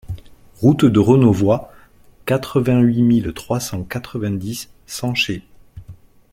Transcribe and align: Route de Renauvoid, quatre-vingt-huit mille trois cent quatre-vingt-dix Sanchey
Route 0.63 0.85
de 0.85 0.97
Renauvoid, 0.99 1.69
quatre-vingt-huit 2.25 3.03
mille 3.03 3.33
trois 3.35 3.59
cent 3.59 3.83
quatre-vingt-dix 3.83 4.71
Sanchey 4.87 5.43